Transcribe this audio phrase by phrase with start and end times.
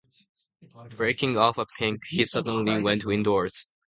[0.97, 3.69] Breaking off a pink, he suddenly went indoors.